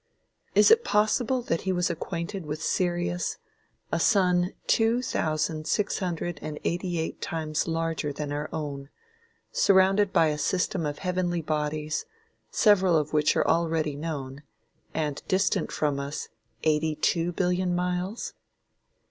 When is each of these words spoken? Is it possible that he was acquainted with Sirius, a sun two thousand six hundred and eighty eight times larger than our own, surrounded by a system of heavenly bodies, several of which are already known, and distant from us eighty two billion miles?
Is 0.55 0.71
it 0.71 0.83
possible 0.83 1.43
that 1.43 1.61
he 1.61 1.71
was 1.71 1.91
acquainted 1.91 2.43
with 2.47 2.59
Sirius, 2.63 3.37
a 3.91 3.99
sun 3.99 4.53
two 4.65 5.03
thousand 5.03 5.67
six 5.67 5.99
hundred 5.99 6.39
and 6.41 6.59
eighty 6.63 6.97
eight 6.97 7.21
times 7.21 7.67
larger 7.67 8.11
than 8.11 8.31
our 8.31 8.49
own, 8.51 8.89
surrounded 9.51 10.11
by 10.11 10.29
a 10.29 10.39
system 10.39 10.87
of 10.87 10.97
heavenly 10.97 11.43
bodies, 11.43 12.07
several 12.49 12.97
of 12.97 13.13
which 13.13 13.35
are 13.35 13.45
already 13.47 13.95
known, 13.95 14.41
and 14.91 15.21
distant 15.27 15.71
from 15.71 15.99
us 15.99 16.29
eighty 16.63 16.95
two 16.95 17.31
billion 17.31 17.75
miles? 17.75 18.33